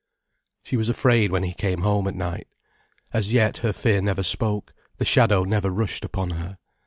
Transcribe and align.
She 0.63 0.77
was 0.77 0.89
afraid 0.89 1.31
when 1.31 1.43
he 1.43 1.53
came 1.53 1.81
home 1.81 2.07
at 2.07 2.15
night. 2.15 2.47
As 3.13 3.31
yet, 3.31 3.57
her 3.57 3.71
fear 3.71 4.01
never 4.01 4.23
spoke, 4.23 4.73
the 4.97 5.05
shadow 5.05 5.43
never 5.43 5.69
rushed 5.69 6.03
upon 6.03 6.31
her. 6.31 6.57